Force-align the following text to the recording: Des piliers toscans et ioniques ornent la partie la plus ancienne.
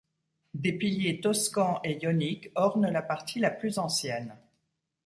Des 0.55 0.71
piliers 0.73 1.21
toscans 1.21 1.79
et 1.83 2.01
ioniques 2.03 2.49
ornent 2.55 2.89
la 2.89 3.03
partie 3.03 3.37
la 3.39 3.51
plus 3.51 3.77
ancienne. 3.77 4.35